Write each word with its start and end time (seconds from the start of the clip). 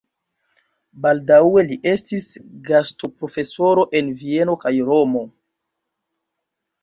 Baldaŭe 1.05 1.63
li 1.65 1.75
estis 1.91 2.29
gastoprofesoro 2.69 3.83
en 3.99 4.09
Vieno 4.21 4.55
kaj 4.63 4.71
Romo. 4.89 5.21